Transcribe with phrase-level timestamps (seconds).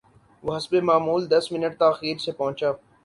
[0.43, 2.69] وہ حسب معمول دس منٹ تا خیر سے پہنچا